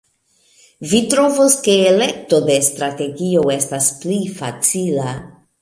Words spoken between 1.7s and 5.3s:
elekto de strategio estas pli facila.